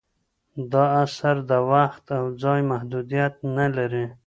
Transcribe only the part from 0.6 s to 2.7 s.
دا اثر د وخت او ځای